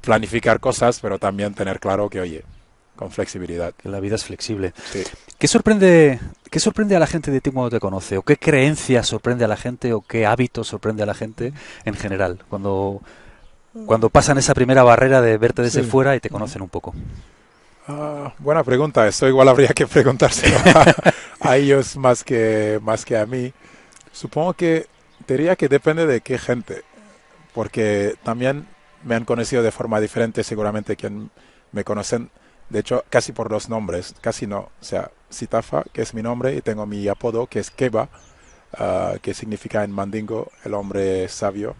[0.00, 2.44] planificar cosas, pero también tener claro que, oye,
[2.96, 3.74] con flexibilidad.
[3.84, 4.72] La vida es flexible.
[4.92, 5.02] Sí.
[5.38, 8.16] ¿Qué sorprende, ¿Qué sorprende a la gente de ti cuando te conoce?
[8.18, 9.92] ¿O qué creencia sorprende a la gente?
[9.92, 11.52] ¿O qué hábito sorprende a la gente
[11.84, 12.38] en general?
[12.48, 13.00] Cuando,
[13.86, 15.88] cuando pasan esa primera barrera de verte desde Sí.
[15.90, 16.94] fuera y te conocen un poco.
[17.88, 19.06] Ah, buena pregunta.
[19.08, 20.94] Esto igual habría que preguntárselo a,
[21.40, 23.52] a ellos más que, más que a mí.
[24.12, 24.86] Supongo que
[25.26, 26.82] diría que depende de qué gente,
[27.54, 28.66] porque también
[29.02, 31.30] me han conocido de forma diferente seguramente quien
[31.72, 32.30] me conocen,
[32.72, 36.54] de hecho casi por los nombres, casi no, o sea, Sitafa, que es mi nombre,
[36.56, 38.08] y tengo mi apodo que es Keba,
[38.78, 41.76] uh, que significa en mandingo el hombre sabio,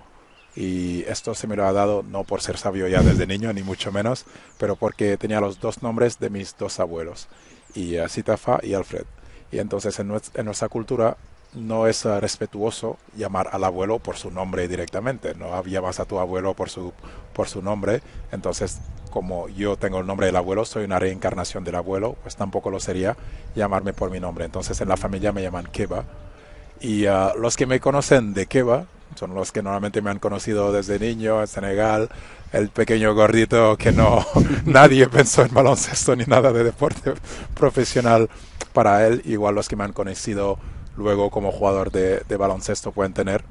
[0.54, 3.62] y esto se me lo ha dado no por ser sabio ya desde niño, ni
[3.62, 4.26] mucho menos,
[4.58, 7.28] pero porque tenía los dos nombres de mis dos abuelos,
[7.74, 9.06] y Sitafa y Alfred.
[9.50, 11.16] Y entonces en nuestra cultura
[11.54, 16.18] no es uh, respetuoso llamar al abuelo por su nombre directamente, no llamas a tu
[16.18, 16.92] abuelo por su,
[17.32, 21.74] por su nombre, entonces como yo tengo el nombre del abuelo, soy una reencarnación del
[21.74, 23.16] abuelo, pues tampoco lo sería
[23.54, 26.04] llamarme por mi nombre, entonces en la familia me llaman Keba,
[26.80, 30.72] y uh, los que me conocen de Keba son los que normalmente me han conocido
[30.72, 32.08] desde niño en Senegal,
[32.52, 34.24] el pequeño gordito que no
[34.64, 37.12] nadie pensó en baloncesto ni nada de deporte
[37.54, 38.30] profesional
[38.72, 40.58] para él, igual los que me han conocido
[40.96, 43.44] luego como jugador de, de, baloncesto pueden tener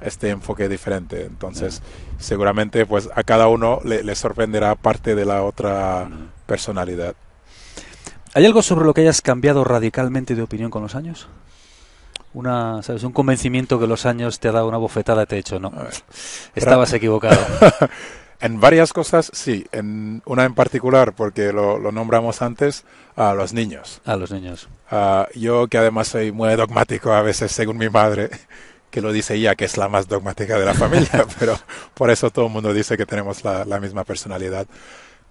[0.00, 1.24] este enfoque diferente.
[1.24, 2.20] Entonces, uh -huh.
[2.20, 6.28] seguramente pues a cada uno le, le, sorprenderá parte de la otra uh -huh.
[6.46, 7.14] personalidad.
[8.34, 11.28] ¿Hay algo sobre lo que hayas cambiado radicalmente de opinión con los años?
[12.34, 13.04] Una, ¿sabes?
[13.04, 15.70] Un convencimiento que los años te ha dado una bofetada y te ha hecho, no,
[16.54, 17.38] estabas equivocado.
[18.42, 19.66] en varias cosas, sí.
[19.72, 24.00] En una en particular, porque lo, lo nombramos antes, a los niños.
[24.04, 24.68] A los niños.
[24.90, 28.30] Uh, yo que además soy muy dogmático a veces, según mi madre,
[28.90, 31.56] que lo dice ella, que es la más dogmática de la familia, pero
[31.94, 34.66] por eso todo el mundo dice que tenemos la, la, misma personalidad.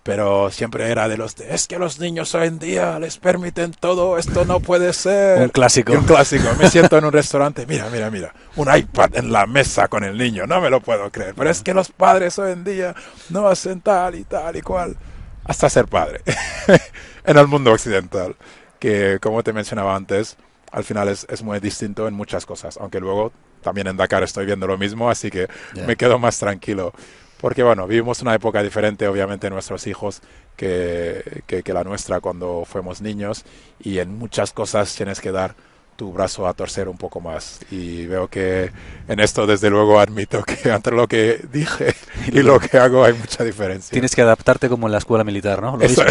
[0.04, 3.72] Pero siempre era de los de, es que los niños hoy en día les permiten
[3.72, 5.40] todo, esto no puede ser.
[5.44, 5.94] Un clásico.
[5.94, 6.46] Y un clásico.
[6.60, 10.18] Me siento en un restaurante, mira, mira, mira, un iPad en la mesa con el
[10.18, 11.36] niño, no me lo puedo creer.
[11.36, 12.96] Pero es que los padres hoy en día
[13.30, 14.98] no hacen tal y tal y cual.
[15.44, 16.22] Hasta ser padre
[17.26, 18.36] en el mundo occidental
[18.82, 20.38] que como te mencionaba antes,
[20.72, 24.48] al final es, es, muy distinto en muchas cosas, aunque luego también en Dakar estoy
[24.48, 25.86] viendo lo mismo, así que yeah.
[25.86, 26.92] me quedo más tranquilo.
[27.42, 30.22] Porque bueno, vivimos una época diferente, obviamente, nuestros hijos
[30.56, 33.46] que, que, la nuestra cuando fuimos niños
[33.80, 35.56] y en muchas cosas tienes que dar
[36.02, 37.60] tu brazo a torcer un poco más.
[37.70, 38.72] Y veo que
[39.08, 41.94] en esto, desde luego, admito que entre lo que dije
[42.26, 43.92] y lo que hago hay mucha diferencia.
[43.92, 45.78] Tienes que adaptarte como en la escuela militar, ¿no?
[45.78, 46.02] Lo Eso...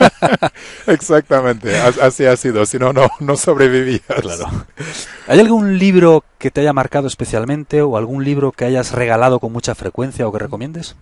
[0.86, 4.02] Exactamente, así ha sido, si no, no sobrevivías.
[4.20, 4.50] Claro.
[5.28, 9.50] ¿Hay algún libro que te haya marcado especialmente o algún libro que hayas regalado con
[9.50, 10.94] mucha frecuencia o que recomiendes?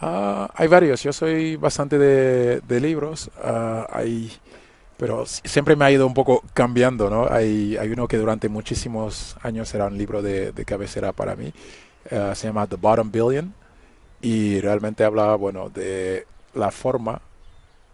[0.00, 3.28] Uh, hay varios, yo soy bastante de, de libros.
[3.42, 4.30] Uh, hay
[4.96, 7.26] pero siempre me ha ido un poco cambiando, ¿no?
[7.30, 11.52] Hay, hay uno que durante muchísimos años era un libro de, de cabecera para mí,
[12.10, 13.54] uh, se llama The Bottom Billion,
[14.20, 17.20] y realmente hablaba, bueno, de la forma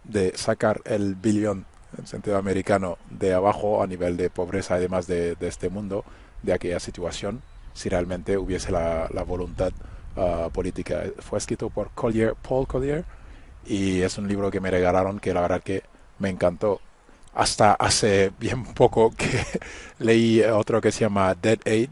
[0.03, 1.65] de sacar el billón,
[1.97, 6.05] en sentido americano, de abajo a nivel de pobreza, además de, de este mundo,
[6.41, 7.41] de aquella situación,
[7.73, 9.71] si realmente hubiese la, la voluntad
[10.15, 11.03] uh, política.
[11.19, 13.05] Fue escrito por Collier, Paul Collier
[13.65, 15.83] y es un libro que me regalaron que la verdad que
[16.19, 16.81] me encantó.
[17.33, 19.45] Hasta hace bien poco que
[19.99, 21.89] leí otro que se llama Dead Aid,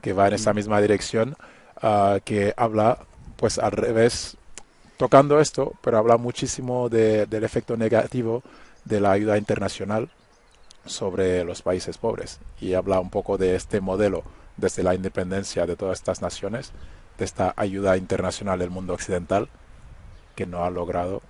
[0.00, 1.36] que va en esa misma dirección,
[1.82, 2.98] uh, que habla
[3.36, 4.36] pues al revés,
[4.96, 8.42] tocando esto, pero habla muchísimo de, del efecto negativo
[8.84, 10.10] de la ayuda internacional
[10.86, 14.24] sobre los países pobres y habla un poco de este modelo
[14.56, 16.72] desde la independencia de todas estas naciones,
[17.18, 19.48] de esta ayuda internacional del mundo occidental
[20.34, 21.22] que no ha logrado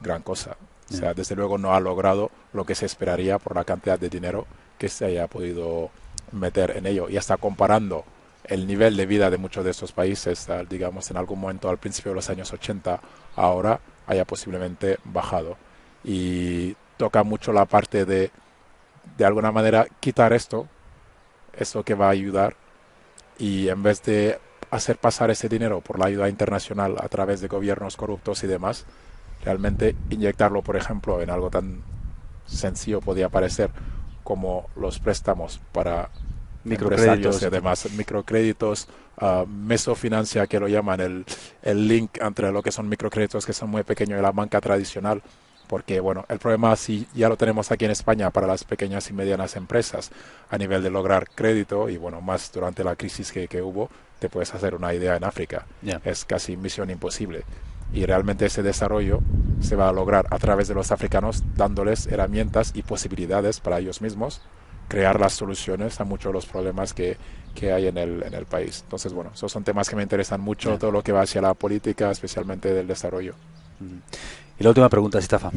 [0.00, 0.56] gran cosa.
[0.90, 4.08] O sea, desde luego no ha logrado lo que se esperaría por la cantidad de
[4.10, 4.46] dinero
[4.78, 5.90] que se haya podido
[6.32, 7.08] meter en ello.
[7.08, 8.04] Y está comparando
[8.44, 12.10] el nivel de vida de muchos de estos países, digamos, en algún momento al principio
[12.10, 13.00] de los años 80,
[13.36, 15.56] ahora haya posiblemente bajado.
[16.04, 18.30] Y toca mucho la parte de,
[19.16, 20.68] de alguna manera, quitar esto,
[21.54, 22.56] eso que va a ayudar,
[23.38, 24.38] y en vez de
[24.70, 28.84] hacer pasar ese dinero por la ayuda internacional a través de gobiernos corruptos y demás,
[29.44, 31.82] realmente inyectarlo, por ejemplo, en algo tan
[32.46, 33.70] sencillo podía parecer
[34.22, 36.10] como los préstamos para
[36.64, 38.88] microcréditos y demás, microcréditos,
[39.20, 41.24] uh, mesofinancia que lo llaman, el,
[41.62, 45.22] el link entre lo que son microcréditos que son muy pequeños y la banca tradicional,
[45.68, 49.12] porque bueno, el problema sí ya lo tenemos aquí en España para las pequeñas y
[49.12, 50.10] medianas empresas
[50.50, 54.28] a nivel de lograr crédito y bueno, más durante la crisis que, que hubo, te
[54.30, 55.66] puedes hacer una idea en África.
[56.04, 57.44] Es casi misión imposible.
[57.94, 59.20] Y realmente ese desarrollo
[59.60, 64.02] se va a lograr a través de los africanos dándoles herramientas y posibilidades para ellos
[64.02, 64.42] mismos
[64.88, 67.16] crear las soluciones a muchos de los problemas que,
[67.54, 68.80] que hay en el, en el país.
[68.84, 71.54] Entonces, bueno, esos son temas que me interesan mucho, todo lo que va hacia la
[71.54, 73.34] política, especialmente del desarrollo.
[74.58, 75.50] Y la última pregunta, Sitafa.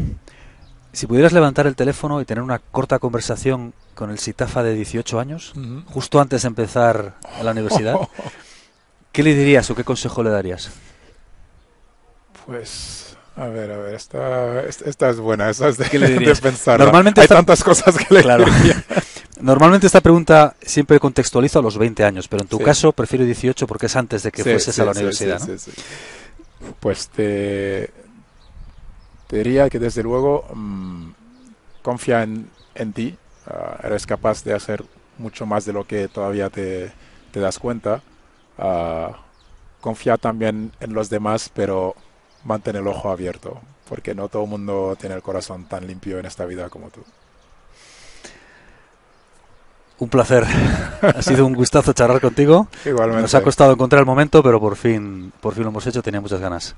[0.91, 5.19] Si pudieras levantar el teléfono y tener una corta conversación con el Sitafa de 18
[5.19, 5.53] años,
[5.87, 7.97] justo antes de empezar la universidad,
[9.11, 10.71] ¿qué le dirías o qué consejo le darías?
[12.47, 16.79] Pues, a ver, a ver, esta, esta es buena, esta es de, de pensar.
[16.79, 18.45] Normalmente Hay esta- tantas cosas que le Claro.
[18.45, 18.83] diría.
[19.41, 22.63] Normalmente esta pregunta siempre contextualizo a los 20 años, pero en tu Sí.
[22.63, 25.39] caso prefiero 18 porque es antes de que Sí, fueses sí, a la universidad.
[25.47, 25.55] ¿no?
[26.79, 27.91] Pues te,
[29.27, 31.11] te diría que desde luego mm,
[31.83, 34.83] confía en, en ti, ah, eres capaz de hacer
[35.19, 36.91] mucho más de lo que todavía te,
[37.31, 38.01] te das cuenta.
[38.57, 39.11] Ah,
[39.81, 41.95] confía también en los demás, pero
[42.47, 46.25] mantén el ojo abierto, porque no todo el mundo tiene el corazón tan limpio en
[46.25, 47.03] esta vida como tú.
[49.99, 50.45] Un placer.
[51.01, 52.67] ha sido un gustazo charlar contigo.
[52.85, 53.21] Igualmente.
[53.23, 56.03] Nos ha costado encontrar el momento, pero por fin, por fin lo hemos hecho.
[56.03, 56.75] Tenía muchas ganas.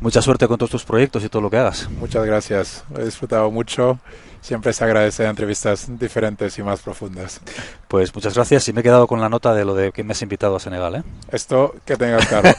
[0.00, 1.88] Mucha suerte con todos tus proyectos y todo lo que hagas.
[1.98, 3.98] Muchas gracias, he disfrutado mucho.
[4.42, 7.40] Siempre se agradece entrevistas diferentes y más profundas.
[7.88, 10.12] Pues muchas gracias y me he quedado con la nota de lo de que me
[10.12, 10.96] has invitado a Senegal.
[10.96, 11.02] ¿eh?
[11.32, 12.50] Esto que tengas claro.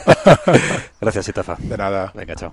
[1.00, 1.56] Gracias, Itafa.
[1.58, 2.12] De nada.
[2.14, 2.52] Venga, chao.